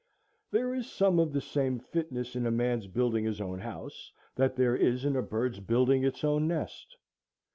There 0.49 0.73
is 0.73 0.91
some 0.91 1.19
of 1.19 1.31
the 1.31 1.41
same 1.41 1.77
fitness 1.77 2.35
in 2.35 2.47
a 2.47 2.49
man's 2.49 2.87
building 2.87 3.23
his 3.23 3.39
own 3.39 3.59
house 3.59 4.11
that 4.33 4.55
there 4.55 4.75
is 4.75 5.05
in 5.05 5.15
a 5.15 5.21
bird's 5.21 5.59
building 5.59 6.03
its 6.03 6.23
own 6.23 6.47
nest. 6.47 6.97